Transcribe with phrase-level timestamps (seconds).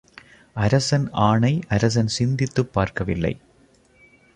[0.53, 3.39] அரசன் ஆணை அரசன் சிந்தித்துப் பார்க்கவில்லை.